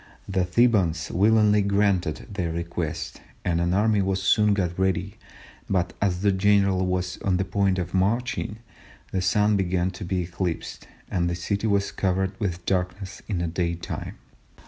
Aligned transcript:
"The 0.27 0.45
Thebans 0.45 1.11
willingly 1.11 1.61
granted 1.61 2.25
their 2.33 2.51
request, 2.51 3.21
and 3.45 3.61
an 3.61 3.71
army 3.71 4.01
was 4.01 4.19
soon 4.19 4.55
got 4.55 4.79
ready, 4.79 5.17
but 5.69 5.93
as 6.01 6.21
the 6.23 6.31
general 6.31 6.87
was 6.87 7.19
on 7.19 7.37
the 7.37 7.45
point 7.45 7.77
of 7.77 7.93
marching, 7.93 8.57
the 9.11 9.21
Sun 9.21 9.57
began 9.57 9.91
to 9.91 10.03
be 10.03 10.23
eclipsed, 10.23 10.87
and 11.11 11.29
the 11.29 11.35
city 11.35 11.67
was 11.67 11.91
covered 11.91 12.31
with 12.39 12.65
darkness 12.65 13.21
in 13.27 13.37
the 13.37 13.47
day 13.47 13.75
time." 13.75 14.15